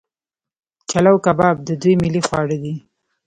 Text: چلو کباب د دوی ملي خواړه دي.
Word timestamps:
چلو 0.89 1.13
کباب 1.25 1.55
د 1.67 1.69
دوی 1.81 1.93
ملي 2.03 2.21
خواړه 2.27 2.57
دي. 2.63 2.75